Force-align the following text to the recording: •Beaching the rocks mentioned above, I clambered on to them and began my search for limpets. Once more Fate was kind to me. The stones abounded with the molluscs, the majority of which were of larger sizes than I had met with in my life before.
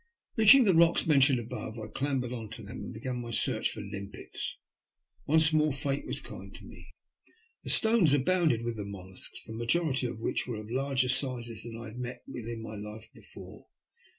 •Beaching 0.35 0.63
the 0.63 0.73
rocks 0.73 1.05
mentioned 1.05 1.37
above, 1.37 1.77
I 1.77 1.85
clambered 1.85 2.33
on 2.33 2.49
to 2.53 2.63
them 2.63 2.85
and 2.85 2.91
began 2.91 3.21
my 3.21 3.29
search 3.29 3.69
for 3.69 3.81
limpets. 3.81 4.57
Once 5.27 5.53
more 5.53 5.71
Fate 5.71 6.07
was 6.07 6.19
kind 6.19 6.51
to 6.55 6.65
me. 6.65 6.87
The 7.63 7.69
stones 7.69 8.11
abounded 8.15 8.63
with 8.63 8.77
the 8.77 8.83
molluscs, 8.83 9.43
the 9.45 9.53
majority 9.53 10.07
of 10.07 10.17
which 10.17 10.47
were 10.47 10.57
of 10.57 10.71
larger 10.71 11.07
sizes 11.07 11.61
than 11.61 11.77
I 11.77 11.83
had 11.89 11.97
met 11.99 12.23
with 12.25 12.47
in 12.47 12.63
my 12.63 12.73
life 12.73 13.09
before. 13.13 13.67